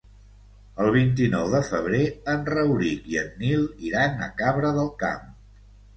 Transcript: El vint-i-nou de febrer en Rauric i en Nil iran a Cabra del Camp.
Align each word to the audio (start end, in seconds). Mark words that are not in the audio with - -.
El 0.85 0.87
vint-i-nou 0.95 1.51
de 1.51 1.59
febrer 1.67 2.01
en 2.35 2.47
Rauric 2.53 3.05
i 3.15 3.19
en 3.25 3.29
Nil 3.43 3.69
iran 3.91 4.29
a 4.29 4.35
Cabra 4.41 4.73
del 4.79 4.91
Camp. 5.05 5.29